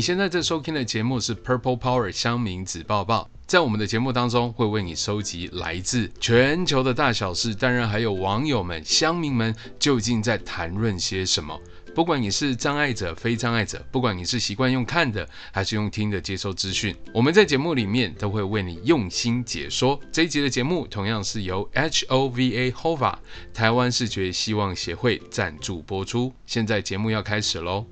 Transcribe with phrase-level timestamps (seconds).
[0.00, 11.54] 你现在在收听的节目是 Purple Power 香民子报报，在我们的节目当中会为你收集来自全球的大小事，当然还有网友们、乡民们究竟在谈论些什么。
[11.94, 20.00] 不管你是障碍者、非障碍者，不管你是习惯用看的还是用听的接收资讯，我们在节目里面都会为你用心解说。
[20.10, 23.14] 这一集的节目同样是由 HOVA HOVA
[23.52, 26.32] 台湾视觉希望协会赞助播出。
[26.46, 27.84] 现在节目要开始喽。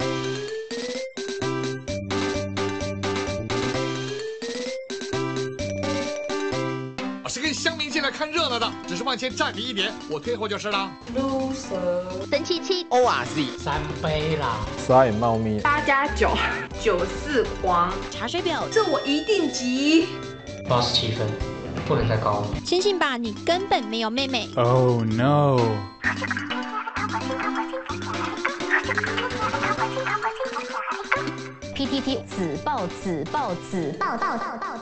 [9.09, 10.91] 往前站你一点，我退后就是了。
[11.17, 16.37] loser，神七七，O R Z，三杯啦，衰猫咪，八加九，
[16.79, 20.09] 九四黄，茶水表，这我一定急。
[20.69, 21.27] 八十七分，
[21.87, 22.49] 不能再高了。
[22.67, 24.51] 相信吧，你根本没有妹妹。
[24.57, 25.59] Oh no。
[31.75, 34.78] P T T 子报子报子报报报报。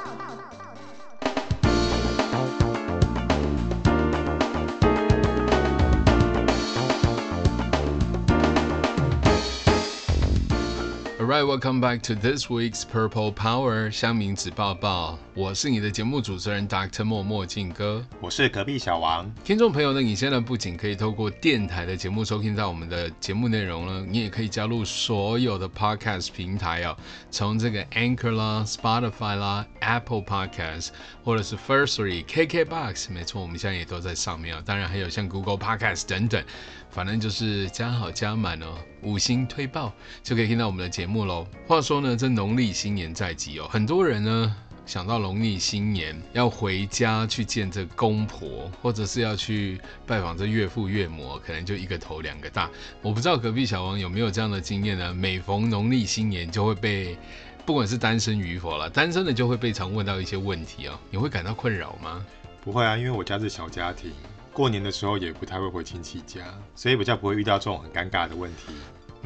[11.37, 15.19] Alright, welcome back to this week's Purple Power 香明子抱抱。
[15.35, 17.05] 我是你的节目主持人 Dr.
[17.05, 19.31] 莫墨镜哥，我是隔壁小王。
[19.45, 26.97] 听众朋友呢，你现在不仅可以透过电台的节目收听到我们的节目内容呢，你也可以加入所有的 Podcast 平台哦，
[27.31, 30.89] 从这个 Anchor 啦、Spotify 啦、Apple Podcast
[31.23, 34.63] 或者是 Firstory、KKBox，没错，我们现在也都在上面哦。
[34.65, 36.43] 当然还有像 Google Podcast 等等，
[36.89, 38.79] 反正就是加好加满哦。
[39.07, 41.47] 五星推爆就可以听到我们的节目喽。
[41.69, 52.69] 话说呢，这农历新年在即哦，很多人呢想到农历新年要回家去见这公婆，或者是要去拜访这岳父岳母，可能就一个头两个大。
[53.01, 55.15] 我不知道隔壁小王有没有这样的经验呢？
[55.15, 57.17] 每逢农历新年，就会被
[57.65, 60.99] 不管是单身与否啦，单身的就会被常问到一些问题哦。
[61.11, 62.27] 你会感到困扰吗？
[62.61, 64.13] 不会啊，因为我家是小家庭，
[64.53, 66.43] 过年的时候也不太会回亲戚家，
[66.75, 68.73] 所以比较不会遇到这种很尴尬的问题。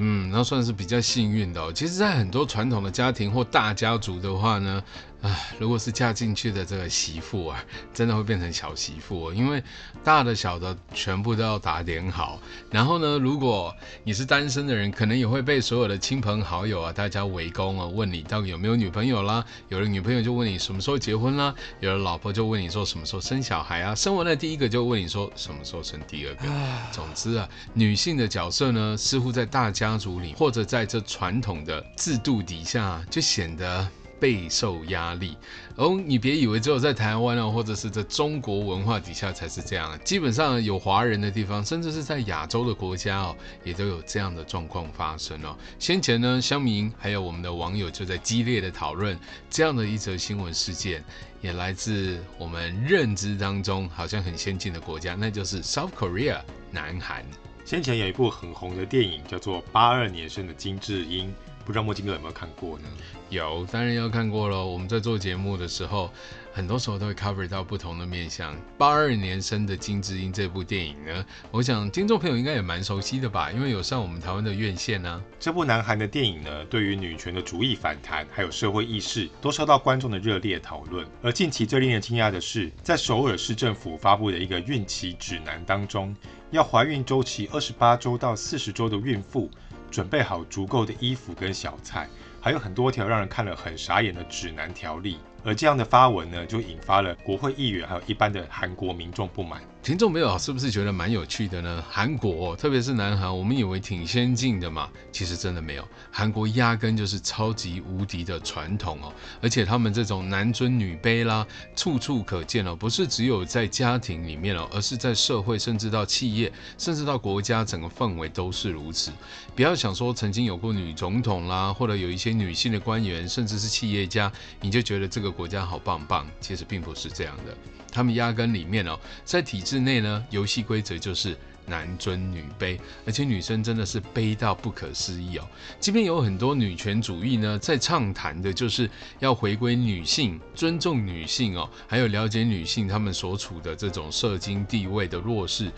[0.01, 1.73] 嗯，那算是比较幸运的。
[1.75, 4.83] 其实，在很多传统的家庭或大家族的话呢。
[5.23, 9.63] 唉，如果是嫁进去的这个媳妇啊，真的会变成小媳妇哦，因为
[10.03, 12.41] 大的小的全部都要打点好。
[12.71, 19.45] 然后呢，如果你是单身的人，可能也会被所有的亲朋好友啊，大家围攻啊，问你到底有没有女朋友啦。
[19.69, 23.95] 有了女朋友就问你什么时候结婚啦，有了老婆就问你说什么时候生小孩啊。
[23.95, 26.49] 生完了第一个就问你说什么时候生第二个。
[26.91, 33.87] 总之啊，女性的角色呢，似乎在大家族里或者在这传统的制度底下，就显得。
[34.21, 35.37] 备受压力
[35.77, 39.99] 哦，你别以为只有在台湾哦，或者是在中国文化底下才是这样。
[40.05, 45.57] 基本上有华人的地方，甚至是在亚洲的国家哦，也都有这样的状况发生哦。
[45.79, 51.03] 先前呢，乡民还有我们的网友就在激烈的讨论这样的一则新闻事件，
[51.41, 57.25] 也来自我们认知当中好像很先进的国家，那就是 South Korea 南韩。
[57.65, 61.29] 先前有一部很红的电影叫做《八二年生的金智英》。
[61.65, 62.85] 不知道墨镜哥有没有看过呢？
[63.29, 64.65] 有，当然要看过了。
[64.65, 66.11] 我们在做节目的时候，
[66.53, 68.57] 很多时候都会 cover 到不同的面向。
[68.77, 75.23] 八二年生的金智英这部电影呢，我想听众朋友应该也蛮熟悉的吧，因为有上我们台湾的院线呢、啊。
[75.39, 81.07] 这部南韩的电影呢，对于女权的主义反弹，还有社会意识，都受到观众的热烈讨论。
[81.23, 86.17] 而近期最令人惊讶的是，在首尔市政府发布的一个孕期指南当中，
[86.51, 89.49] 要怀孕周期二十八周到四十周的孕妇。
[89.91, 92.09] 准备好足够的衣服跟小菜，
[92.41, 95.19] 还有很多条让人看了很傻眼的指南条例。
[95.45, 99.61] 而这样的发文呢，就引发了国会议员还有一般的韩国民众不满。
[99.83, 101.83] 听众朋友是不是觉得蛮有趣的呢？
[101.89, 105.89] 韩国，特别是南韩，我们以为挺先进的嘛，其实真的没有。
[106.11, 109.11] 韩国压根就是超级无敌的传统哦，
[109.41, 119.11] 而且他们这种男尊女卑啦，处处可见哦，不是只有在家庭里面哦，而是在社会，甚至到企业，甚至到国家，整个氛围都是如此。
[119.57, 124.31] 不要想说曾经有过女总统啦，或者有一些女性的官员，甚至是企业家，
[124.61, 127.57] 你就觉得这个国家好棒棒，其实并不是这样的。
[127.93, 131.37] 他们压根里面哦，在体制内呢，游戏规则就是
[131.67, 135.47] 男尊女卑，而且女生真的是卑到不可思议哦。
[135.79, 138.91] 即便有很多女权主义呢，在畅谈的就是
[139.21, 145.71] 要回归女性，尊重女性哦，还有了解女性她们所处的这种社经地位的弱势。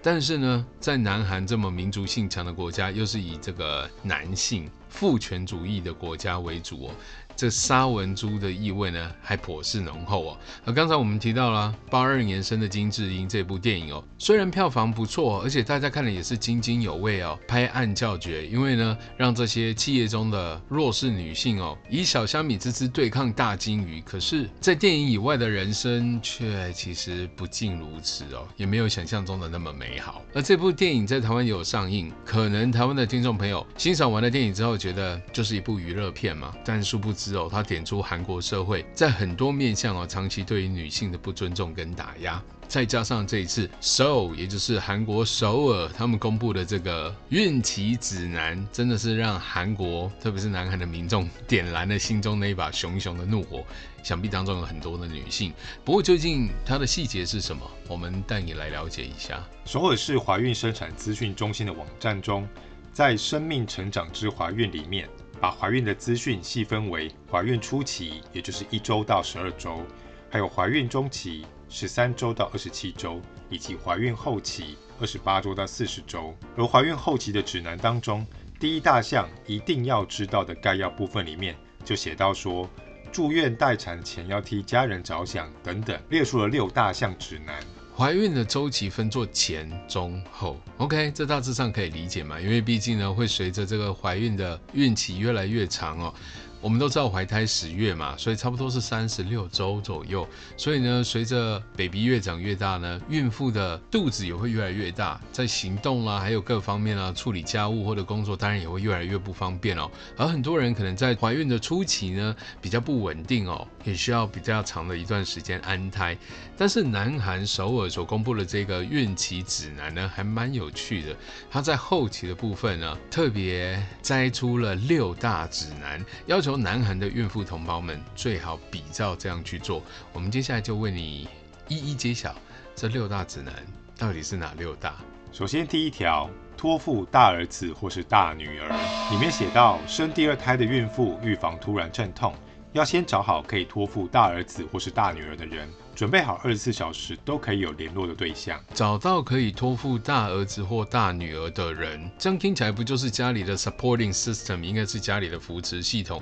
[0.00, 6.94] 但是呢，在南韩这么民族性强的国家，又是以这个男性父权主义的国家为主哦。
[7.36, 10.38] 这沙文猪的意味呢，还颇是浓厚哦。
[10.64, 18.46] 而刚才我们提到了八二年生的金智英这部电影哦，虽然票房不错，而且大家看了也是津津有味哦，拍案叫绝。
[18.46, 24.00] 因为呢，让这些企业中的弱势女性哦，以小虾米之姿对抗大鲸鱼。
[24.02, 30.22] 可是，在电影以外的人生却其实不尽如此哦，也没有想象中的那么美好。
[30.32, 37.23] 而这部电影在台湾也有上映，可能台湾的听众朋友欣赏完了电影之后，觉得就是一部娱乐片嘛，但殊不知。
[37.24, 53.64] 之后，他点出韩国社会在很多面向哦，长期对于女性的不尊重跟打压，再加上这一次首尔，也就是韩国首尔，他们公布的这个孕期指南，真的是让韩国，特别是南韩的民众点燃了心中那一把熊熊的怒火。
[54.02, 55.50] 想必当中有很多的女性，
[55.82, 57.62] 不过究竟它的细节是什么？
[57.88, 59.42] 我们带你来了解一下。
[59.64, 62.46] 首尔市怀孕生产资讯中心的网站中，
[62.92, 65.08] 在生命成长之怀孕里面。
[65.44, 69.82] 把怀孕的资讯细分为怀孕初期，也就是一周到十二周，
[70.30, 73.20] 还有怀孕中期十三周到二十七周，
[73.50, 76.34] 以及怀孕后期二十八周到四十周。
[76.56, 78.26] 而怀孕后期的指南当中，
[78.58, 81.54] 第一大项一定要知道的概要部分里面，
[81.84, 82.66] 就写到说，
[83.12, 87.60] 住院待产前要替家人着想等等，列出了六大项指南。
[87.96, 92.40] 怀孕的周期分作前、中、后，OK，这大致上可以理解嘛？
[92.40, 96.12] 因为毕竟呢，会随着这个怀孕的孕期越来越长哦。
[96.60, 100.26] 我们都知道怀胎十月嘛，所以差不多是三十六周左右。
[100.56, 109.88] 所以呢，随着 baby 越长越大呢，孕妇的肚子也会越来越大，在行动啦，还有各方面啊，处理家务或者工作，当然也会越来越不方便哦。
[110.16, 116.16] 而很多人可能在怀孕的初期呢，比较不稳定哦，也需要比较长的一段时间安胎。
[116.56, 121.14] 但是南韩首尔所公布的这个孕期指南呢，还蛮有趣的。
[121.50, 126.54] 它在后期的部分呢，特别摘出了六大指南，要求。
[126.64, 129.82] 南韩的孕妇同胞们最好比照这样去做。
[130.14, 131.28] 我们接下来就为你
[131.68, 132.34] 一一揭晓
[132.74, 133.52] 这六大指南
[133.98, 134.94] 到底是哪六大。
[135.30, 138.68] 首先，第一条，托付大儿子或是大女儿，
[139.10, 142.32] 里面写到，生第二胎的孕妇预防突然阵痛，
[142.74, 145.68] 要先找好可以托付大儿子或是大女儿的人。
[145.94, 156.20] 准备好二十四小时都可以有联络的对象，找到可以托付大儿子或大女儿的人，这样听起来不就是家里的 supporting system，应该是家里的扶持系统。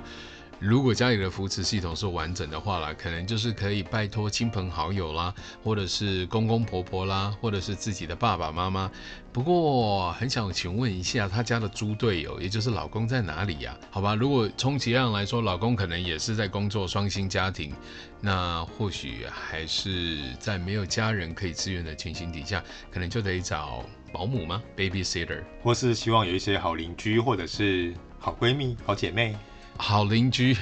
[0.59, 8.89] 如果家里的扶持系统是完整的话啦，可能就是可以拜托亲朋好友啦，或者是公公婆婆啦，或者是自己的爸爸妈妈。
[9.33, 13.77] 不过很想请问一下，他家的猪队友，也就是老公在哪里呀？
[13.91, 17.73] 好吧，如果充其量来说，老公可能也是在工作，双薪家庭，
[18.21, 23.83] 那或许还是在没有家人可以支援的情形底下，可能就得找
[24.13, 29.35] 保姆吗？Babysitter，或是希望有一些好邻居，或者是好闺蜜、好姐妹。
[29.77, 30.55] 好邻居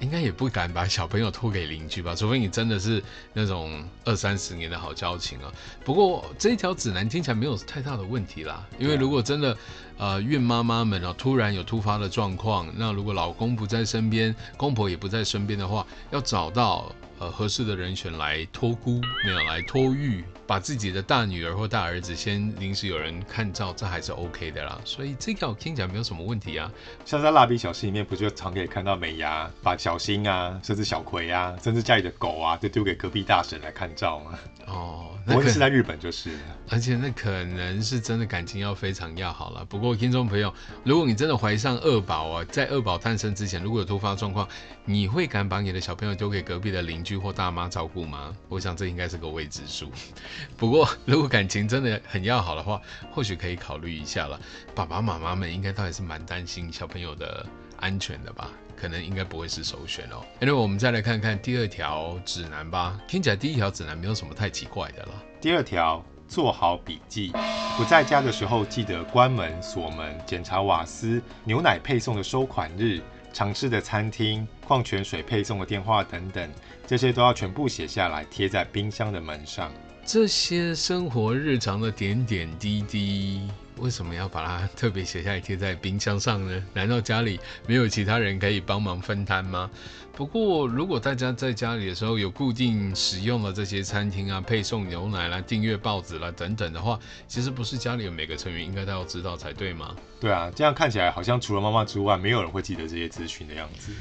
[0.00, 3.02] 应该也不敢把小朋友托给邻居吧，除非你真的是
[3.32, 5.52] 那种二三十年的好交情啊。
[5.84, 9.56] 不过这一条指南听起来没有太大的问题啦，因为如果真的
[9.96, 16.92] 呃孕妈妈们啊突然有突发的状况，那如果老公不在身边，公婆也不在身边的话，要找到。
[17.20, 24.80] 呃，合适的人选来托孤，没有来托育，把自己的大女儿或大儿子先临时有人看照，这还是 OK 的啦。
[24.82, 26.72] 所以这个听起来没有什么问题啊。
[27.04, 34.38] 像在蜡笔小新里面，不就常可以看到美伢把小新啊，甚至小葵啊，甚至家里的狗啊，都丢给隔壁大婶来看照吗？
[34.68, 35.04] 哦。
[35.30, 36.38] 那我是在日本就是，
[36.70, 39.62] 而且那可能是真的感情要非常要好了。
[39.62, 40.50] 不过听众朋友，
[40.84, 44.48] 如果你真的怀上二宝啊，在二宝诞生之前，如果有突发状况，
[44.86, 48.34] 你会敢把你的小朋友丢给隔壁的邻居或大妈照顾吗？
[48.48, 49.92] 我想这应该是个未知数。
[50.56, 52.80] 不过如果感情真的很要好的话，
[53.10, 54.38] 或许可以考虑一下了。
[54.74, 57.44] 爸爸妈妈们应该倒也是蛮担心小朋友的
[57.78, 58.50] 安全的吧？
[58.76, 60.24] 可能应该不会是首选哦。
[60.38, 62.96] 那我们再来看看第二条指南吧。
[63.08, 65.22] 听起来第一条指南没有什么太奇怪的了。
[65.40, 67.32] 第二条，做好笔记，
[67.76, 73.00] 不在家的时候记得关门锁门，检查瓦斯、牛奶配送的收款日、
[73.32, 76.48] 常吃的餐厅、矿泉水配送的电话等等，
[76.86, 79.72] 这些都要全部写下来，贴在冰箱的门上。
[80.10, 83.46] 这些生活日常的点点滴滴。
[83.76, 86.64] 为什么要把它特别写下来贴在冰箱上呢？
[86.72, 89.70] 难道家里没有其他人可以帮忙分摊吗？
[90.16, 96.98] 不过，如果大家在家里的时候有固定使用的这些餐厅啊，配送牛奶啦、订阅报纸啦等等的话，
[97.28, 99.94] 其实不是家里的每个成员应该都要知道才对吗？
[100.18, 103.92] 对啊，这样看起来好像除了妈妈之外，没有人会记得这些资讯的样子。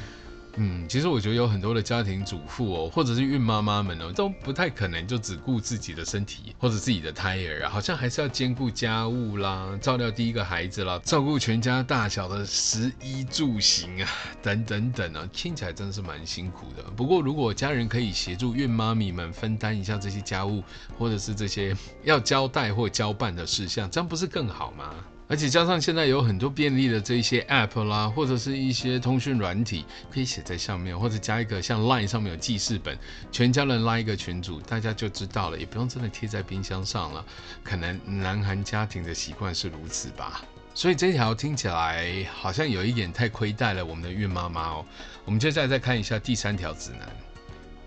[0.60, 14.10] 嗯，其实我觉得有很多的家庭主妇哦，或者是孕妈妈们哦，都不太可能就只顾自己的身体或者自己的胎儿啊，好像还是要兼顾家务啦，照料第一个孩子啦，照顾全家大小的食衣住行啊，
[14.42, 16.84] 等等等啊，听起来真的是蛮辛苦的。
[16.96, 20.64] 不过如果家人可以协助孕妈咪们分担一下这些家务，
[20.98, 24.96] 或者是这些要交代或交办的事项，这样不是更好吗？
[25.30, 32.98] 而且加上现在有很多便利的这些 App 啦，或者是一些通讯软体，可以写在上面，或者加一个像 Line 上面有记事本，
[33.30, 37.26] 全家人拉一个群组，大家就知道了，也不用真的贴在冰箱上了。
[37.64, 40.46] 可能南韩家庭的习惯是如此吧。
[40.74, 44.86] 所以这条听起来好像有一点太亏待了我们的孕妈妈哦。
[45.26, 47.10] 我们接下来再看一下第三条指南。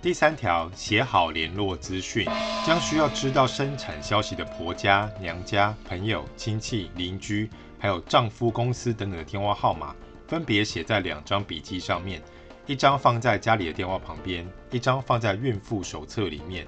[0.03, 2.25] 第三条，写好联络资讯，
[2.67, 9.95] 将需要知道生产消息的婆家、娘家、朋友、亲戚、邻居，还有丈夫公司等等的电话号码，
[10.27, 12.23] 分别写在两张笔记上面，
[12.67, 16.67] 一张放在家里的电话旁边，一张放在孕妇手册里面，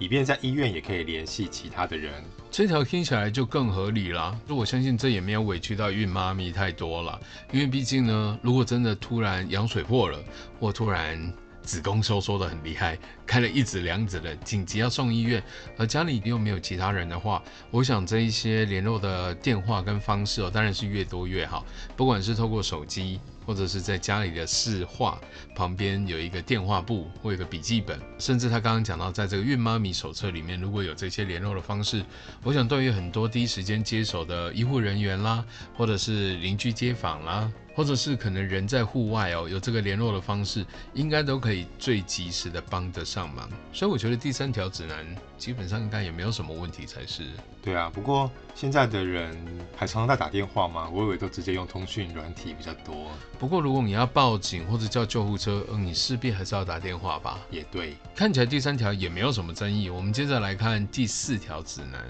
[0.00, 2.12] 以便在医院也可以联系其他的人。
[2.50, 4.36] 这条听起来就更合理了。
[4.48, 7.20] 我相信这也没有委屈到孕妈咪太多了，
[7.52, 10.18] 因为毕竟呢，如果真的突然羊水破了，
[10.58, 11.32] 或突然。
[11.62, 15.42] 子宫收缩的很厉害，开了一指两指的，紧急要送医院，
[15.76, 21.64] 而家里又没有其他人的话，我想这一些联络的电话跟方式哦，当然是越多越好，
[21.96, 23.20] 不管是透过手机。
[23.44, 25.20] 或者是在家里的市话
[25.52, 32.04] 旁边有一个电话簿或有个笔记本，甚至他刚刚讲到，在这个孕妈咪手册里面，如果有这些联络的方式，
[32.44, 35.44] 我想对于很多第一时间接手的医护人员啦，
[35.76, 40.64] 或者是邻居街坊啦，或者是可能人在户外哦，有这个联络的方式，
[40.94, 43.46] 应该都可以最及时的帮得上嘛。
[43.72, 45.04] 所以我觉得第三条指南
[45.36, 47.24] 基本上应该也没有什么问题才是。
[47.60, 49.36] 对啊，不过现在的人
[49.76, 50.88] 还常常在打电话吗？
[50.90, 53.10] 我以为都直接用通讯软体比较多。
[53.38, 57.38] 不过，如果你要报警或者叫救护车，嗯，你势必还是要打电话吧？
[57.50, 57.96] 也对。
[58.16, 59.90] 看起来第三条也没有什么争议。
[59.90, 62.00] 我们接着来看第四条指南。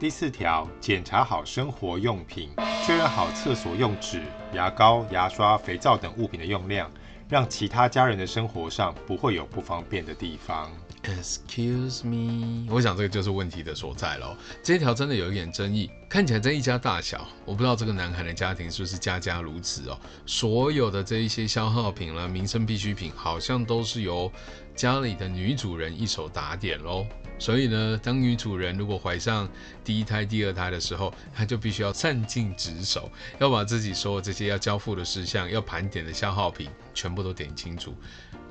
[0.00, 2.50] 第四条，检查好生活用品，
[2.84, 4.20] 确认好厕所用纸、
[4.52, 6.90] 牙膏、牙刷、肥皂等物品的用量，
[7.32, 10.70] 让其他家人的生活上不会有不方便的地方。
[11.02, 14.36] Excuse me，我想这个就是问题的所在喽。
[14.62, 19.98] 这一条真的有一点争议，看起来这一家大小，我不知道这个男孩的家庭是不是家家如此哦。
[20.26, 24.30] 所有的这一些消耗品啦、民生必需品，好像都是由
[24.76, 27.06] 家里的女主人一手打点喽。
[27.42, 29.48] 所以呢，当女主人如果怀上
[29.82, 37.92] 第一胎、第二胎的时候，她就必须要善尽职守，要把自己所有这些要交付的事项、要盘点的消耗品，全部都点清楚。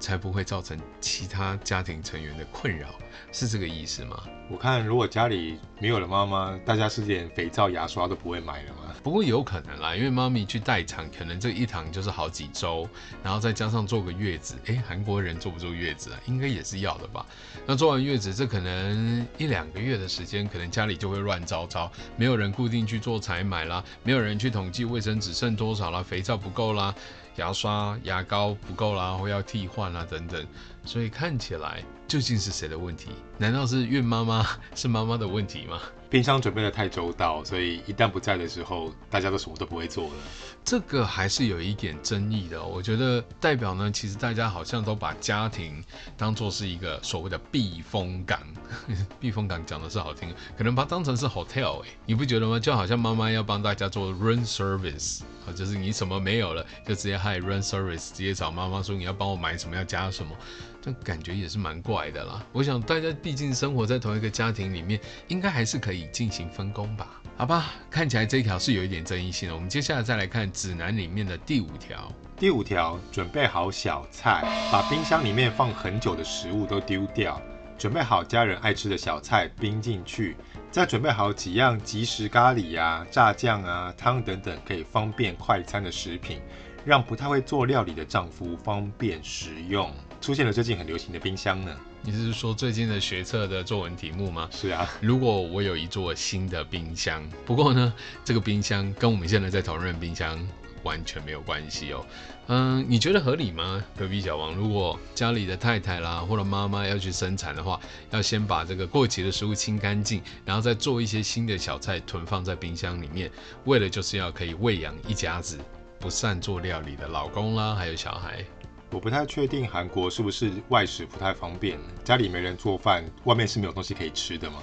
[0.02, 2.88] 才不会造成其他家庭成员的困扰，
[3.32, 4.22] 是这个意思吗？
[4.50, 8.94] 我看如果家里没有了妈妈，大家是连肥皂、牙刷都不会买了吗？
[9.02, 12.90] 不过有可能啦，因为妈咪去待产，可能这一躺就是好几周，
[13.24, 16.20] 然后再加上坐个月子，诶，韩国人坐不坐月子啊？
[16.26, 17.26] 应该也是要的吧？
[17.66, 26.94] 那做完月子，这可能一两个月的时间，可能家里就会乱糟糟，没有人固定去做采买啦，没有人去统计卫生纸剩多少啦，肥皂不够啦。
[27.38, 30.46] 牙刷、牙膏不够啦，或要替换啦，等等，
[30.86, 33.10] 所以看起来究竟是谁的问题？
[33.38, 34.46] 难道是孕妈妈
[34.76, 35.80] 是妈妈的问题吗？
[36.12, 40.16] 冰箱准备得太周到，所以一旦不在的时候，大家都什么都不会做了。
[40.62, 42.62] 这个还是有一点争议的。
[42.62, 45.82] 我觉得代表呢，其实大家好像都把家庭
[46.18, 48.42] 当做是一个所谓的避风港。
[49.22, 52.60] 避风港讲的是好听，可能把它当成是 hotel 哎，你不觉得吗？
[52.60, 60.36] 就好像妈妈要帮大家做 room service 啊，就是你什么没有了，就直接 hi run service，直接找妈妈说你要帮我买什么，要加什么。
[60.82, 62.44] 这感觉也是蛮怪的啦。
[62.52, 67.22] 我想大家毕竟生活在同一个家庭里面，应该还是可以进行分工吧？
[67.38, 69.56] 好吧，看起来这一条是有一点争议性的。
[69.56, 72.12] 我们接下来再来看指南里面的第五条。
[72.38, 77.40] 第五条，准备好小菜，把冰箱里面放很久的食物都丢掉，
[77.78, 80.36] 准备好家人爱吃的小菜冰进去，
[80.72, 86.42] 再准备好几样即食咖喱啊、炸酱啊、汤等等可以方便快餐的食品，
[86.84, 89.92] 让不太会做料理的丈夫方便食用。
[90.22, 91.76] 出现了最近很流行的冰箱呢？
[92.04, 94.48] 你是说最近的学测的作文题目吗？
[94.52, 94.88] 是啊。
[95.02, 97.92] 如果我有一座新的冰箱，不过呢，
[98.24, 100.40] 这个冰箱跟我们现在在讨论的冰箱
[100.84, 102.06] 完全没有关系哦。
[102.48, 103.84] 嗯，你觉得合理吗？
[103.98, 107.80] 隔壁小王，如果家里的太太啦或者妈妈要去生产的话，
[108.12, 113.32] 要先把这个过期的食物清干净，然后再做一些新的小菜囤放在冰箱里面，
[113.66, 115.58] 为了就是要可以喂养一家子
[116.00, 118.46] 不善做料理的老公啦，还有小孩。
[118.92, 124.58] 我不太确定韩国是不是外食不太方便，家里没人做饭，外面是没有东西可以吃的吗？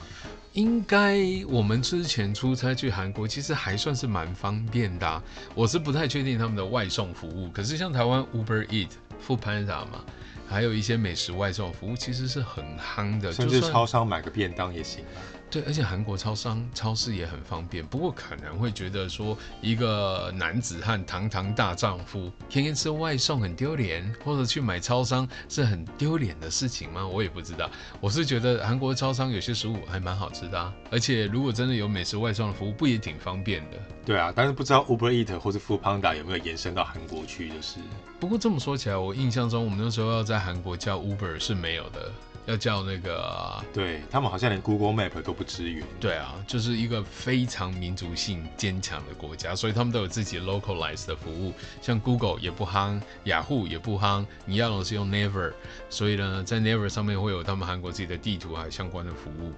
[0.53, 1.19] 应该
[1.49, 5.23] 我们之前出差去韩国，其实还算是蛮方便的啊。
[5.55, 8.91] 我是不太确定他们的外送服务，可是像台湾 Uber Eat、
[9.27, 10.05] Foodpanda 嘛，
[10.47, 15.19] 还有一些美食外送服务，其实是很夯的，甚至超商买个便当也行啊。
[15.51, 17.85] 对，而且韩国超商、超市也很方便。
[17.87, 27.07] 不过可能会觉得说，一个男子汉、堂堂大丈夫，天天吃外送很丢脸，或者去买超商是很丢脸的事情吗？
[27.07, 27.71] 我也不知道。
[28.01, 33.79] 我是觉得韩国超商有些食物还蛮好吃的啊，而且如果真的有美食外送的服务，不也挺方便的？
[34.05, 37.79] 对啊，但是不知道 Uber Eat 或者 Foodpanda 有没有延伸到韩国去，就是。
[38.21, 42.13] 不过这么说起来，我印象中我们那时候要在韩国叫 Uber 是没有的。
[42.49, 45.87] 要叫那个，对他们好像连 Google Map 都不支援。
[46.01, 51.53] 对啊，就是一个非常民族性坚强的国家，所以他们都有自己 localized 的服务，
[51.83, 55.53] 像 Google 也不夯，雅虎也不夯，你要的是用 Never，
[55.91, 59.53] 所以呢，在 Never 上面会有他们韩国自己的地图还有相关的服务。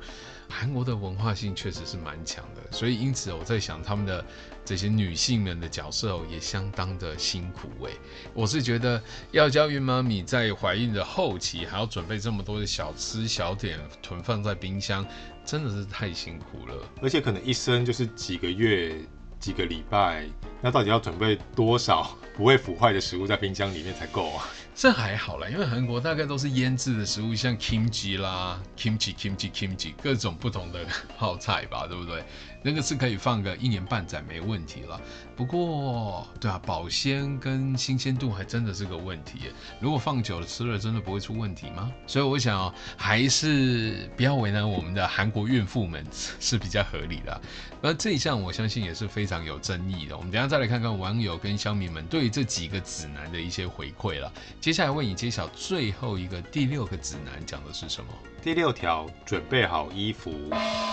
[0.49, 4.25] 韩国的文化性确实是蛮强的，所以因此我在想，他们的
[4.71, 7.93] 这些女性们的角色哦，也相当的辛苦诶。
[8.33, 15.05] 我是觉得要教孕妈咪在怀孕的后期还要准备这么多的小吃小点囤放在冰箱，
[15.45, 16.89] 真的是太辛苦了。
[17.03, 18.95] 而且可能一生就是几个月、
[19.41, 20.25] 几个礼拜，
[20.63, 24.47] 那到底要准备多少不会腐坏的食物在冰箱里面才够啊？
[24.73, 30.87] 这还好啦，因为韩国大概都是腌制的食物，像 kimchi 啦，kimchi kimchi kimchi 各种不同的
[31.19, 32.25] 泡菜吧，对不对？
[32.63, 35.01] 那个是可以放个一年半载没问题了。
[35.37, 39.51] 不过，对啊，保鲜跟新鲜度还真的是个问题。
[39.81, 41.91] 如果放久了吃了，真的不会出问题吗？
[42.07, 46.05] 所以我想哦，还是不要为难我们的韩国孕妇们
[46.39, 47.41] 是比较合理的。
[47.83, 50.17] 而这一项我相信也是非常有争议的。
[50.17, 54.31] 我们等下再来看看网友跟乡民们对于这几个指南的一些回馈了。
[54.61, 58.13] 接下来为你揭晓最后一个第六个指南讲的是什么？
[58.43, 60.33] 第六条，准备好衣服，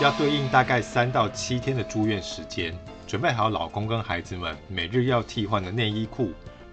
[0.02, 2.78] 要对应大概三到七天的住院时间。
[3.06, 6.30] 准备好老公跟孩子们每日要替换的内衣裤、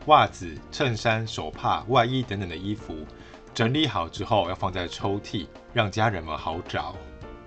[0.08, 2.94] 袜子、衬衫、手帕、外衣等等的衣服，
[3.54, 6.94] 整理好之后要放在抽屉，让家人们好找。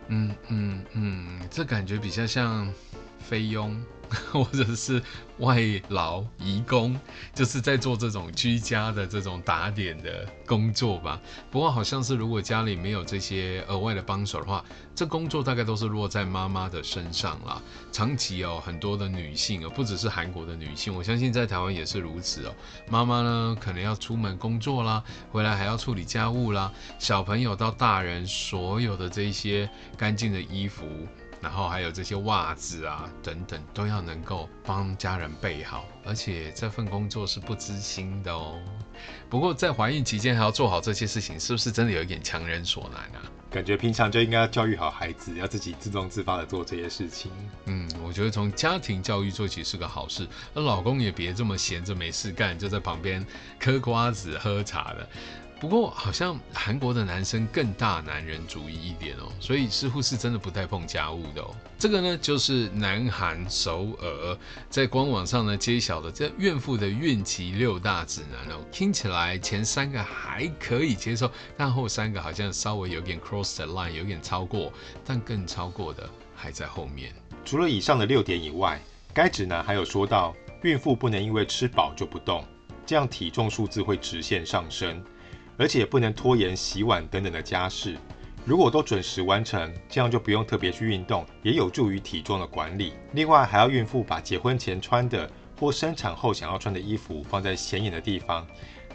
[0.06, 2.72] 嗯嗯嗯，这感觉比较像
[3.18, 3.80] 菲佣。
[4.32, 5.02] 或者是
[5.36, 5.60] 外
[5.90, 6.98] 劳、移工，
[7.34, 11.20] 就是在做这种居家的这种打点的工作吧。
[11.50, 17.60] 不过好像是如果家里没有这些额外的帮手的话，这工作大概都是落在妈妈的身上啦。
[17.92, 22.54] 长期哦，很多的女性哦，不只是韩国的女性，我相信在台湾也是如此哦。
[22.88, 30.86] 妈妈呢，可能要出门工作啦，回来还要处理家务啦，小朋友到大人所有的这些干净的衣服。
[31.40, 38.60] 然后还有这些袜子啊等等，都要能够帮家人备好，而且这份工作是不知心的哦。
[39.30, 43.30] 不过在怀孕期间还要做好这些事情，是不是真的有一点强人所难啊？
[43.50, 47.30] 感觉平常就应该要教育好孩子，要自己自动自发的做这些事情。
[47.64, 53.24] 嗯，我觉得从家庭教育做起是个好事，那老公也别这么闲着没事干，就在旁边
[53.58, 55.08] 嗑瓜子喝茶的。
[55.60, 61.50] 不过好像韩国的男生更大男人主义一点哦，所以似乎是真的不太碰家务的哦。
[61.76, 64.38] 这个呢，就是南韩首尔
[64.70, 68.64] 在官网上呢揭晓的这孕妇的孕期六大指南哦。
[68.70, 74.72] 听起来前三个还可以接受，但后三个好像稍微有点 cross the line，有点超过，
[75.04, 77.12] 但更超过的还在后面。
[77.44, 78.80] 除了以上的六点以外，
[79.12, 82.44] 该指南还有说到，孕妇不能因为吃饱就不动，
[82.86, 85.02] 这样体重数字会直线上升。
[85.58, 87.96] 而且不能拖延洗碗等等的家事，
[88.46, 92.94] 如果都准时完成，这样就不用特别去运动，也有助于体重的管理。
[93.12, 98.46] 另外，还要孕妇把结婚前穿的或生产后想要穿的衣服放在显眼的地方，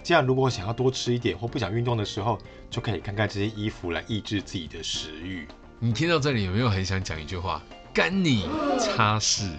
[0.02, 5.46] 这样如果想要多吃一点或不想运动的时候，就可以看看这些衣服来抑制自己的食欲。
[5.80, 7.62] 你听到这里有没有很想讲一句话？
[7.94, 9.52] 干你擦屎，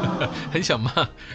[0.50, 0.90] 很想骂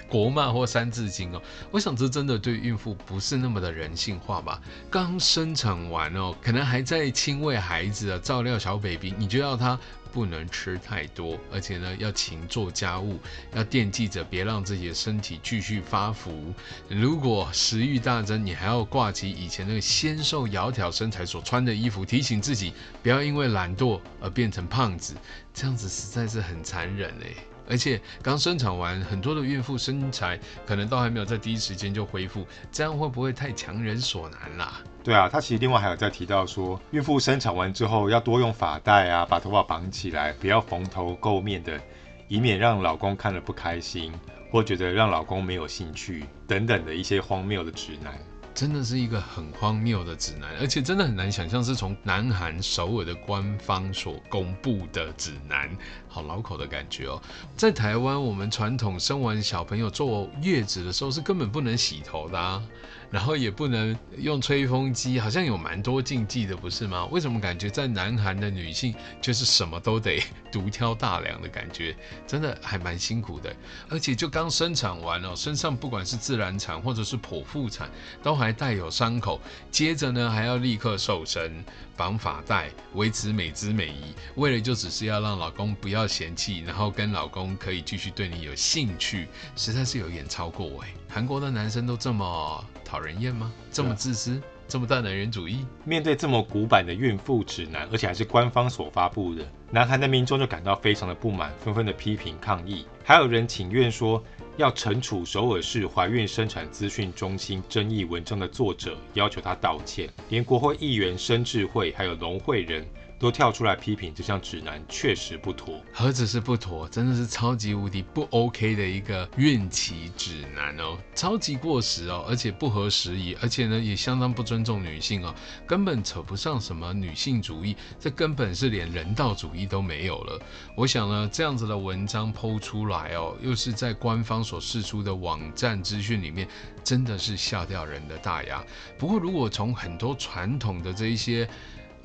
[0.09, 1.41] 国骂或三字经哦。
[1.69, 4.59] 我想这真的对孕妇不是那么的人性化吧？
[4.89, 9.77] 刚生产完哦，可能还在亲喂孩子啊，照料小 baby，你就要他。
[10.17, 13.19] 不能吃太多，而且呢，要勤做家务，
[13.53, 16.51] 要惦记着别让自己的身体继续发福。
[16.89, 25.13] 如果食欲大增，你还要挂起以前那个纤瘦窈窕身材所穿的衣服，提醒自己不要因为懒惰而变成胖子，
[25.53, 27.27] 这样子实在是很残忍哎。
[27.69, 34.82] 而且刚生产完，很多的孕妇身材可能都还没有在第一时间就恢复，这样会不会太强人所难啦？
[35.07, 41.79] 对啊，他其实另外还有在提到说，孕妇生产完之后要多用发带啊，把头发绑起来，不要蓬头垢面的，
[42.27, 44.11] 以免让老公看了不开心，
[44.51, 48.19] 或觉得让老公没有兴趣等等的一些荒谬的指南。
[48.53, 55.69] 真的是一个很荒谬的指南，而且真的很难想象是从南韩首尔的官方所公布的指南，
[56.09, 57.21] 好老口的感觉哦。
[57.55, 62.61] 在台湾，我们传统生完小朋友坐月子的时候是根本不能洗头的啊。
[63.09, 67.05] 然后也不能用吹风机，好像有蛮多禁忌的，不是吗？
[67.05, 71.95] 为什么感觉在南韩的女性就是什么都得独挑大梁的感觉？
[72.25, 73.55] 真的还蛮辛苦的。
[73.89, 77.89] 而且就刚生产完哦，身上不管是自然产或者是剖腹产，
[78.21, 79.39] 都还带有伤口。
[79.71, 81.63] 接着呢，还要立刻瘦身、
[81.95, 90.83] 绑发带，维持美姿美仪，为了就只是要让老公不要嫌弃，然后跟老公可以继续对你有兴趣，实在是有点超过我。
[91.09, 93.51] 韩国的男生都这么讨人厌吗？
[93.71, 95.65] 这么自私，这么大男人主义？
[95.83, 104.23] 面对这么古板的孕妇指南，而且还是官方所发布的，南韩的民众就感到非常的不满，纷纷的批评抗议，还有人请愿说
[104.57, 110.10] 要惩处首尔市怀孕生产资讯中心争议文章的作者，要求他道歉。
[110.29, 112.86] 连国会议员申智慧还有龙慧仁。
[113.19, 125.34] 都跳出来批评这项指南确实不妥，何止是不妥，真的是超级无敌不 OK 的一个孕期指南哦，超级过时哦，而且不合时宜，而且呢也相当不尊重女性哦，
[125.65, 130.39] 根本扯不上什么女性主义，这根本是连人道主义都没有了。
[130.75, 136.47] 我想呢，这样子的文章 PO 出来哦，又是在官方所释出的网站资讯里面，
[136.84, 138.63] 真的是吓掉人的大牙。
[138.97, 141.49] 不过如果从很多传统的这一些。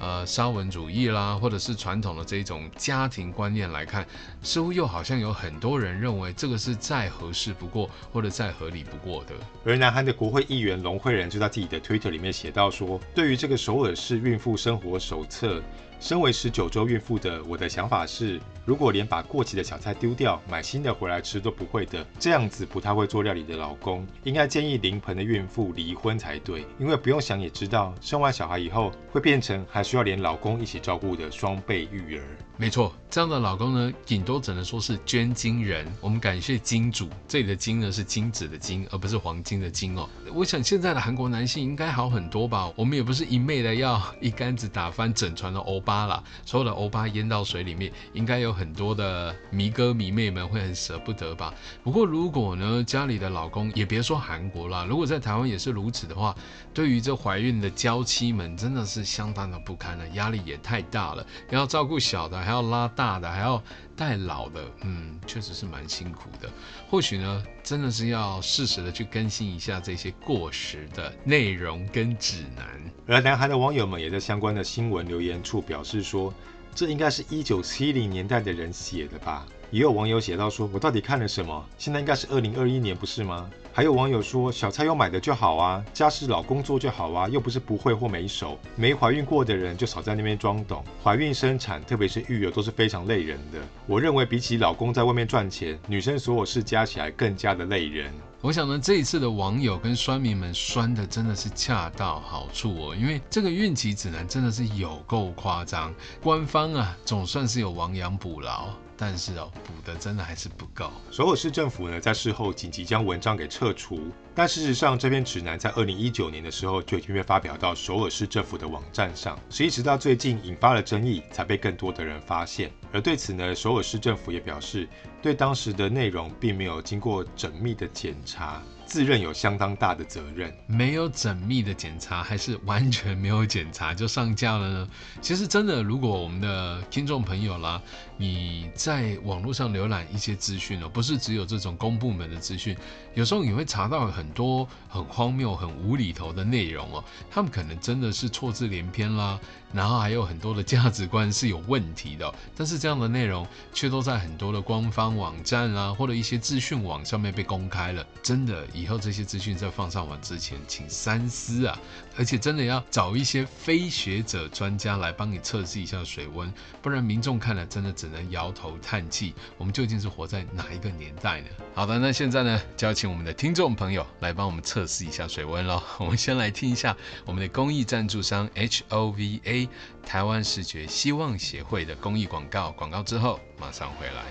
[0.02, 4.04] 呃，沙文主义啦，或者是传统的这种家庭观念来看，
[4.42, 9.34] 似乎又好像有很多人认为这个是再合适不过，或者再合理不过的。
[9.64, 15.62] 而南韩的国会议员龙慧仁就在自己的推特里面写到说，对于这个首尔市孕妇生活手册。
[16.02, 26.66] 身为十九周孕妇的我的想法是，如果连把过期的小菜丢掉，买新的回来吃都不会的，这样子不太会做料理的老公，应该建议临盆的孕妇离婚才对。
[26.76, 32.24] 因为不用想也知道，生完小孩以后会变成还需要连老公一起照顾的双倍育儿。
[32.62, 35.84] 没错，这样的老公呢，顶多只能说是捐精人。
[36.00, 40.08] 我们感谢金主，这里的金呢是金子的金，而不是黄金的金哦。
[40.32, 42.72] 我想现在的韩国男性应该好很多吧？
[42.76, 46.06] 我们也不是一昧的要 一竿子打翻整船的欧巴。
[46.06, 51.52] 啦，所有的欧巴淹到水里面，应该有很多的迷哥迷妹们会很舍不得吧？
[51.82, 56.32] 不过如果呢，家里的老公也别说韩国啦，如果在台湾也是如此的话，
[56.74, 63.62] 对于这怀孕的娇妻们真的是相当的不堪了，压力也太大了，要照顾小的，还要拉大的，还要
[63.94, 66.48] 带老的，嗯，确实是蛮辛苦的。
[66.88, 72.66] 或许呢，真的是要适时的去更新一下这些过时的内容跟指南。
[73.06, 76.32] 而南韩的网友们也在相关的新闻留言处表示说，
[76.74, 79.46] 这应该是一九七零年代的人写的吧。
[79.70, 81.66] 也有网友写到说，我到底看了什么？
[81.78, 83.50] 现在应该是二零二一年，不是吗？
[83.74, 88.58] 还有网友说，小菜有买的就好啊，家事老公做就好啊，又不是不会或没手。
[88.76, 90.84] 没怀孕过的人就少在那边装懂。
[91.02, 93.58] 怀孕生产，特别是育儿，都是非常累人的。
[93.86, 98.12] 我认为比起老公在外面赚钱，女生所有事加起来更加的累人。
[98.42, 108.68] 我想呢，这一次的网友跟酸民们酸的真的是恰到好处哦，因为这个孕期指南真的是有够夸张，官方啊总算是有亡羊补牢。
[108.96, 110.90] 但是哦，补的真的还是不够。
[111.10, 114.00] 首尔市政府呢，在事后紧急将文章给撤除。
[114.34, 122.70] 但事实上，这篇指南在二零一九年的时候就已经被发表到首尔市政府的网站上，是一直到最近引发了争议，才被更多的人发现。
[122.92, 124.88] 而对此呢，首尔市政府也表示，
[125.20, 128.62] 对当时的内容并没有经过缜密的检查。
[128.92, 134.88] 自认有相当大的责任，没有缜密的检查，还是完全没有检查就上架了呢？
[135.22, 137.80] 其实真的，如果我们的听众朋友啦，
[138.18, 142.76] 你在网络上浏览一些资讯哦，不是只有这种公部门的资讯，
[143.14, 149.38] 有时候你会查到很多很荒谬、很无厘头的内容哦，他们可能真的是错字连篇啦，
[149.72, 158.66] 然后还有很多的价值观是有问题的，但是这样的内容却都在很多的官方网站啊，或者一些资讯网上面被公开了，真的。
[158.72, 161.78] 以后这些资讯在放上网之前，请三思啊！
[162.16, 169.34] 而且真的要找一些非学者专家来帮你测试一下水温，不然民众看了真的只能摇头叹气。
[169.56, 171.46] 我们究竟是活在哪一个年代呢？
[171.74, 175.82] 好的，那现在呢，就要请我们的听众朋友来帮我们测试一下水温喽。
[175.98, 179.68] 我们先来听一下我们的公益赞助商 HOVA
[180.04, 184.22] 台湾视觉希望协会的公益广告，广告之后马上回来。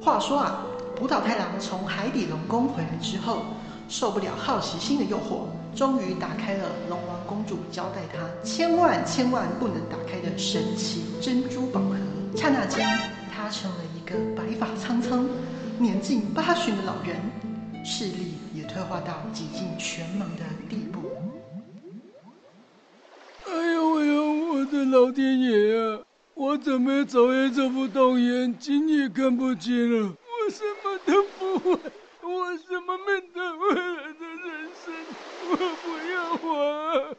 [0.00, 0.64] 话说啊。
[0.96, 3.46] 浦岛太郎从海底龙宫回来之后，
[3.88, 11.96] 受不了好奇心的诱惑，终于打开了龙王公主交代他千万千万不能打开的神奇珍珠宝盒。
[12.36, 12.86] 刹那间，
[13.34, 15.28] 他成了一个白发苍苍、
[15.78, 17.16] 年近八旬的老人。
[17.84, 21.00] 视力也退化到几近全盲的地步。
[23.46, 26.00] 哎呦哎呦，我的老天爷啊！
[26.34, 31.80] 我怎么走也走不动，眼睛也看不见了，我什么都不会，
[32.22, 34.94] 我什么没得未来的人生，
[35.56, 37.16] 不要我。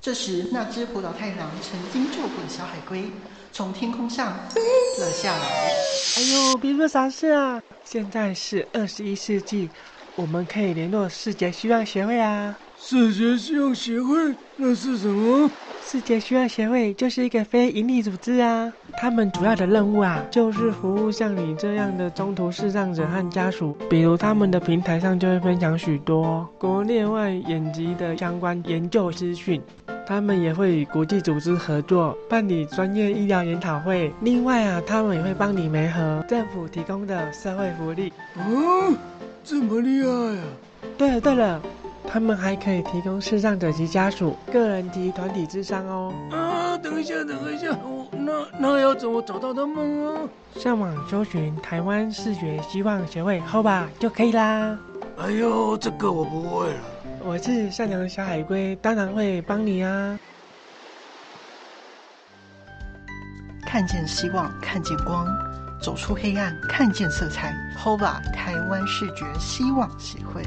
[0.00, 3.10] 这时，那只葡萄太郎曾经救过的小海龟
[3.52, 4.60] 从天空上飞
[5.00, 5.72] 了下来。
[6.16, 7.60] 哎呦，别说啥事啊！
[7.84, 9.70] 现在是二十一世纪，
[10.14, 12.58] 我们可以联络世界希望协会啊。
[12.86, 14.34] 世界希望协会？
[14.56, 15.50] 那是什么？
[15.82, 18.70] 世界希望协会就是一个非营利组织啊。
[18.98, 23.74] 他们主要的任务啊，就是服务像你这样的中途视障者和家属。
[23.88, 29.62] 比如他们的平台上就会分享许多国内外眼疾的相关研究资讯。
[30.06, 34.12] 他们也会与国际组织合作办理专业医疗研讨会。
[34.20, 38.12] 另外啊，他们也会帮你媒合政府提供的社会福利。
[38.36, 38.94] 哦，
[39.42, 40.44] 这么厉害啊！
[40.98, 41.62] 对了对了。
[42.06, 46.14] 他们还可以提供视障者及家属个人及团体智商哦。
[46.30, 50.28] 啊，等一下，等一下，我那那要怎么找到他们啊？
[50.56, 54.78] 上网搜寻台湾视觉希望协会 HOBA 就可以啦。
[55.18, 56.80] 哎呦，这个我不会了。
[57.24, 60.18] 我是善良的小海龟，当然会帮你啊。
[63.66, 65.26] 看见希望，看见光，
[65.82, 67.52] 走出黑暗，看见色彩。
[67.76, 70.44] HOBA 台湾视觉希望协会。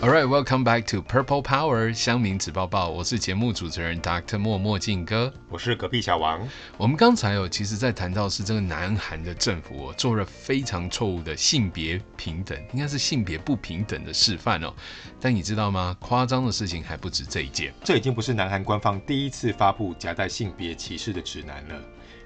[0.00, 2.88] All right, welcome back to Purple Power 乡民纸报报。
[2.88, 4.38] 我是节目主持人 Dr.
[4.38, 6.48] 莫墨镜哥，我是隔壁小王。
[6.76, 14.72] 我们刚才有其实在谈到是这个南韩的政府哦，做了非常错误的性别平等，应该是性别不平等的示范哦。
[15.20, 15.96] 但你知道吗？
[15.98, 17.74] 夸张的事情还不止这一件。
[17.82, 21.74] 这已经不是南韩官方第一次发布夹带性别歧视的指南了。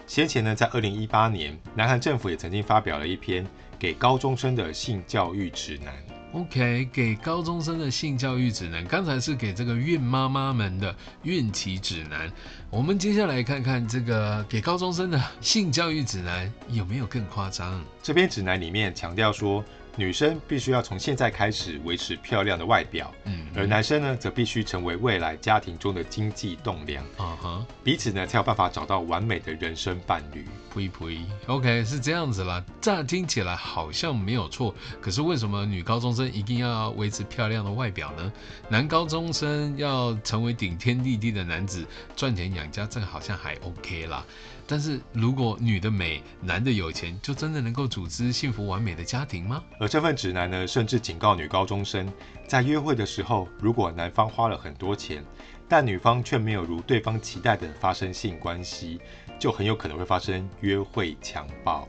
[0.06, 3.46] 先前呢，在二零一八年，南韩政府也曾经发表了一篇
[3.78, 5.94] 给高中生的性教育指南。
[6.33, 12.33] OK，给高中生的性教育指南，刚才是给这个孕妈妈们的孕期指南。
[12.71, 17.85] 我们接下来看看这个给高中生的性教育指南有没有更夸张？
[18.03, 19.62] 这篇指南里面强调说，
[19.96, 30.46] 女生必须要从现在开始维持漂亮的外表，嗯，而男生呢，则必须成为未来家庭中的经济栋梁，啊哈，彼此呢才有办法找到完美的人生伴侣。
[30.74, 38.33] 呸呸，OK，是这样子啦，乍听起来好像没有错，可是为什么女高中生一定要维持漂亮的外表呢？
[38.70, 41.85] 男高中生要成为顶天立地的男子，
[42.16, 44.24] 赚钱养家，这个好像还 OK 啦。
[44.72, 49.62] 但是如果女的美，男的有钱，就真的能够组织幸福完美的家庭吗？
[49.78, 52.11] 而这份指南呢，甚至警告女高中生，
[52.48, 55.22] 在约会的时候，如果男方花了很多钱，
[55.68, 58.98] 但女方却没有如对方期待的发生性关系，
[59.38, 61.87] 就很有可能会发生约会强暴。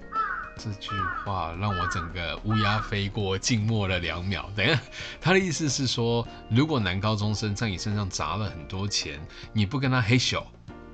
[0.58, 0.90] 这句
[1.24, 4.52] 话让我整个乌鸦飞过，静默了两秒。
[4.58, 4.78] 等下，
[5.22, 10.44] 他的意思是说，如果男高中生在你身上砸了很多钱，你不跟他嘿咻，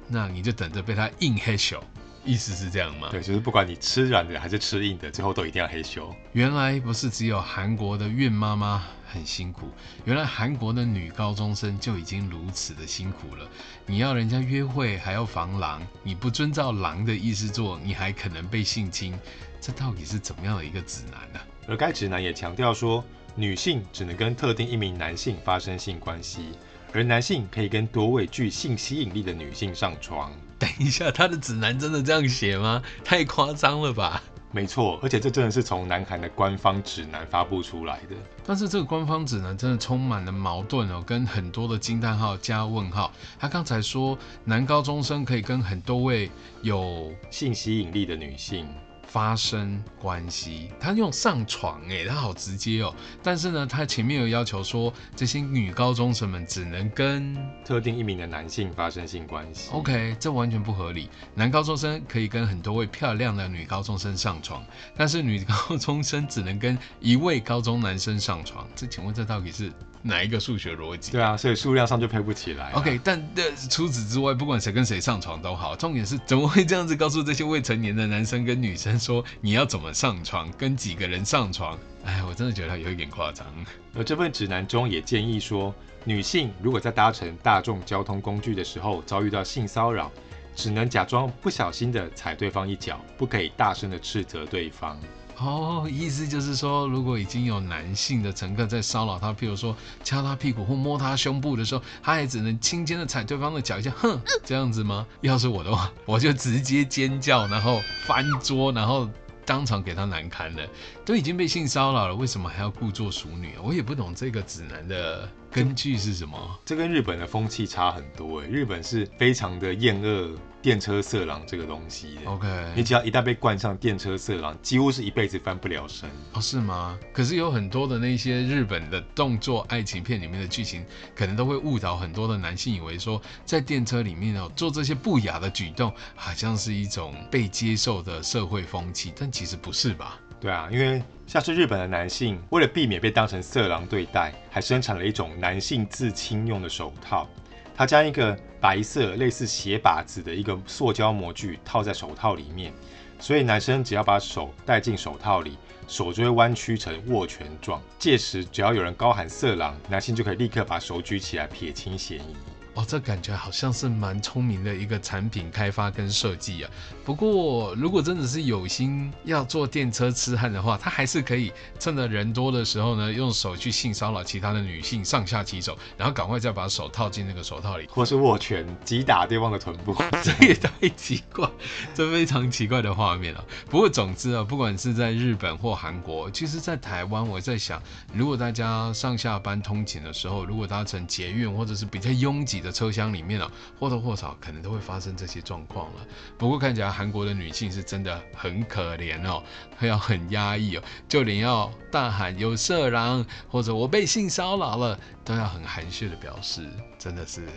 [0.09, 1.79] 那你就等着被他硬嘿咻。
[2.25, 3.07] 意思是这样吗？
[3.09, 6.13] 对，就是不管你吃软的还是吃硬的，最后都一定要嘿咻。
[6.33, 9.69] 原来不是只有韩国的孕妈妈很辛苦，
[10.03, 13.49] 原来韩国的女高中生就已经如此的辛苦了。
[13.85, 19.17] 你要人家约会还要防狼，你不遵照狼的意思做，你还可能被性侵，
[19.61, 21.47] 这到底是怎么样的一个指南呢、啊？
[21.69, 26.51] 而该指南也强调说，女性只能跟特定一名男性发生性关系，
[26.93, 30.31] 而男性可以跟多位具性吸引力的女性上床。
[30.57, 32.81] 等一下，他的指南真的这样写吗？
[33.03, 34.21] 太夸张了吧！
[34.51, 38.15] 没错，而且这真的是从南韩的官方指南发布出来的。
[38.43, 43.13] 但是这个官方指南真的充满了矛盾哦，跟很多的惊叹号加问号。
[43.37, 46.31] 他刚才说男高中生可以跟很多位
[46.63, 48.67] 有性吸引力的女性。
[49.11, 52.93] 发生关系，他用上床，哎，他好直接哦。
[53.23, 59.71] 但是呢，他前面有要求说，这些女高中生们只能跟特定一名的男性发生性关系。
[59.71, 61.09] OK，这完全不合理。
[61.33, 64.63] 男高中生可以跟很多位漂亮的女高中生上床，
[64.95, 68.67] 但是女高中生只能跟一位高中男生上床。
[68.75, 71.11] 这请问这到底是哪一个数学逻辑？
[71.11, 72.71] 对啊，所以数量上就配不起来。
[72.71, 78.97] OK，但的除此之外，不管谁跟谁上床都好，重点是怎么会这样子告诉这些未成年的男生跟女生？
[78.99, 81.77] 说你要怎么上床，跟几个人上床？
[82.05, 83.45] 哎，我真的觉得有一点夸张。
[83.93, 85.73] 而这份指南中也建议说，
[86.05, 90.09] 女性如果在搭乘大众交通工具的时候遭遇到性骚扰，
[90.55, 94.97] 只能假装不小心的踩对方一脚，不可以大声的斥责对方。
[95.41, 105.05] 哦，意思就是说，如果已经有男性的乘客在骚扰他，譬如说敲他屁股或摸他胸部的时候，他也只能轻轻的踩对方的脚一下，哼，这样子吗？
[105.21, 109.09] 要是我的话， 我就直接尖叫，然后翻桌，然后。
[109.45, 110.61] 当场给他难堪了，
[111.03, 113.55] 都已经被性骚扰了，为什么还要故作淑女？
[113.63, 116.59] 我也不懂这个指南的根据是什么。
[116.65, 122.29] 这，跟日本的风气差很多诶，日本是非常的厌恶电车色狼这个东西的。
[122.29, 126.09] OK，你只要一旦被冠上电车色狼，几乎是一辈子翻不了身。
[126.33, 126.97] 哦，是吗？
[127.11, 130.85] 可是有很多的那些日本的动作爱情片里面的剧情，
[131.15, 140.19] 可能都会误导很多的男性，以为说在电车里面哦做这些不雅的举动，好像是一种被接受的社会风气，但其实不是吧？
[140.41, 147.27] 对啊，因为像是日本的男性，为了避免被当成色狼对待，还生产了一种男性自清用的手套。
[147.75, 152.73] 他将一个白色类似鞋把子的一个塑胶模具套在手套里面，
[153.19, 157.81] 所以男生只要把手戴进手套里，手就会弯曲成握拳状。
[157.97, 162.35] 届时只要有人高喊色狼，男性就可以立刻把手举起来撇清嫌疑。
[162.75, 166.71] 哦，这感觉好像是蛮聪明的一个产品开发跟设计啊。
[167.03, 179.95] 不过，如果真的是有心要坐电车痴汉的话，他还是可以趁着人多的时候呢，用手去性骚扰其他的女性，上下其手，然后赶快再把手套进那个手套里，或是握拳击打对方的臀部。
[180.23, 181.49] 这也太奇怪，
[181.93, 183.45] 这非常奇怪的画面了啊。
[183.69, 187.81] 不过，总之啊，不管是在日本或韩国，其实，在台湾，我在想，
[188.13, 196.05] 如果大家上下班通勤的时候，如果搭乘捷运或者是比较拥挤的车厢里面啊，或多或少可能都会发生这些状况了。
[196.37, 199.43] 不过看起来韩国的女性是真的很可怜哦，
[199.75, 207.47] 还要很压抑哦，就连要大喊有色狼或者我被性骚扰了，都要很含蓄的表示，真的是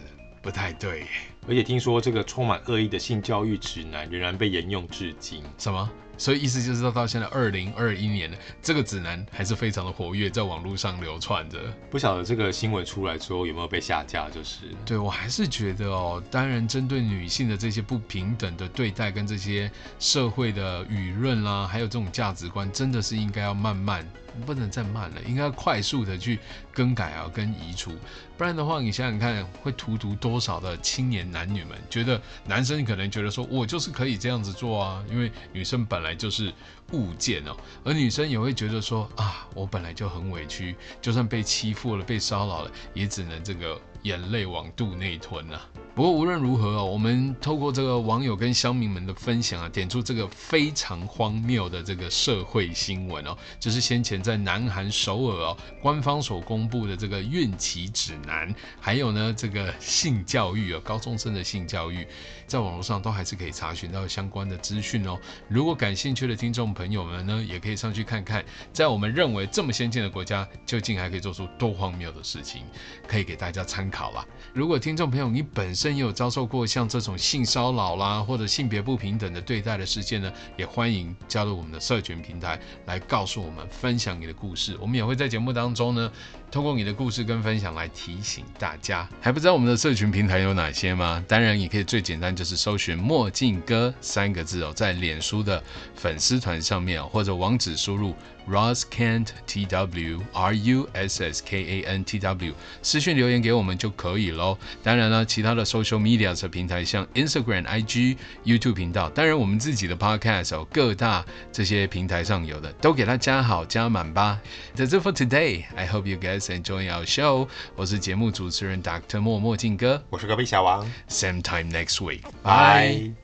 [0.41, 1.07] 不太对。
[1.49, 5.43] 而且听说这个充满恶意的性教育指南仍然被沿用至今。
[5.59, 5.91] 什么？
[6.23, 11.59] 所以意思就是说，到现在二零二一年了，这个指南还是非常的活跃，在网络上流窜着。
[11.91, 14.31] 不晓得这个新闻出来之后有没有被下架？
[14.31, 24.07] 就是对，我还是觉得哦，当然针对女性的这些不平等的对待，跟这些社会的舆论啦，还有这种价值观，真的是应该要慢慢。
[24.47, 26.38] 不能再慢了，应该快速的去
[26.73, 27.92] 更改啊，跟移除，
[28.37, 31.79] 不然的话，你想想看，会荼毒多少的青年男女们？
[31.90, 36.53] 觉得男生可能觉得说，我就是可以这样子做啊，因为女生本来就是
[36.92, 43.81] 物件哦，而女生也会觉得说，啊，我本来就很委屈，就算被欺负了、被骚扰了，也只能这个。
[44.03, 45.64] 眼泪往肚内吞啊！
[45.95, 62.07] 不过无论如何哦，我们透过这个网友跟乡民们的分享啊，点出这个非常荒谬的这个社会新闻哦，就是先前在南韩首尔哦，官方所公布的这个孕期指南，还有呢这个性教育哦，高中生的性教育，
[62.47, 65.19] 在网络上都还是可以查询到相关的资讯哦。
[65.47, 72.63] 如果感兴趣的听众朋友们呢，也可以上去看看，在我们认为这么先进的国家，究竟还可以做出多荒谬的事情，
[73.07, 74.11] 可以给大家参考。
[74.13, 84.77] 啦，如果听众朋友你本身也有遭受过像这种性骚扰啦，或者性别不平等的对待的事件呢，也欢迎加入我们的社群平台来告诉我们，分享你的故事。
[84.81, 86.11] 我们也会在节目当中呢，
[86.51, 89.09] 通过你的故事跟分享来提醒大家。
[89.21, 91.25] 还不知道我们的社群平台有哪些吗？
[91.27, 95.62] 当然，你可以最简单就是搜寻“墨镜哥”三个字哦，在脸书的
[95.95, 98.14] 粉丝团上面，或者网址输入。
[98.49, 104.59] Russ Kant T W R U S S K A N T W，私讯留言给我们就可以喽。
[104.83, 114.41] 当然了，其他的 social media 的平台像 Instagram、IG、YouTube 频道，当然我们自己的 podcast 哦，各大这些平台上有的都给它加好加满吧。
[114.77, 115.65] That's it for today.
[115.77, 117.49] I hope you guys enjoy our show.
[117.77, 119.21] 我是节目主持人 Dr.
[119.21, 120.85] 默墨镜哥，我是隔壁小王。
[121.09, 122.23] Same time next week.
[122.43, 123.22] Bye.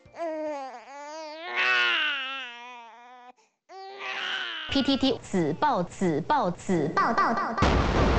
[4.70, 8.17] PTT 子报子报子报道道道。